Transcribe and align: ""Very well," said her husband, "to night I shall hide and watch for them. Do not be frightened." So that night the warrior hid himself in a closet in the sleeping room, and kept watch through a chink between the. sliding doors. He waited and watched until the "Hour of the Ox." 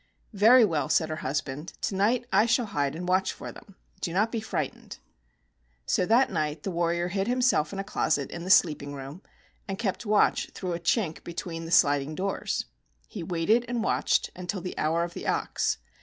""Very 0.33 0.65
well," 0.65 0.89
said 0.89 1.09
her 1.09 1.17
husband, 1.17 1.73
"to 1.83 1.93
night 1.93 2.25
I 2.33 2.47
shall 2.47 2.65
hide 2.65 2.95
and 2.95 3.07
watch 3.07 3.31
for 3.31 3.51
them. 3.51 3.75
Do 3.99 4.11
not 4.13 4.31
be 4.31 4.41
frightened." 4.41 4.97
So 5.85 6.07
that 6.07 6.31
night 6.31 6.63
the 6.63 6.71
warrior 6.71 7.09
hid 7.09 7.27
himself 7.27 7.71
in 7.71 7.77
a 7.77 7.83
closet 7.83 8.31
in 8.31 8.43
the 8.43 8.49
sleeping 8.49 8.95
room, 8.95 9.21
and 9.67 9.77
kept 9.77 10.03
watch 10.03 10.49
through 10.55 10.73
a 10.73 10.79
chink 10.79 11.23
between 11.23 11.65
the. 11.65 11.71
sliding 11.71 12.15
doors. 12.15 12.65
He 13.07 13.21
waited 13.21 13.63
and 13.67 13.83
watched 13.83 14.31
until 14.35 14.59
the 14.61 14.75
"Hour 14.75 15.03
of 15.03 15.13
the 15.13 15.27
Ox." 15.27 15.77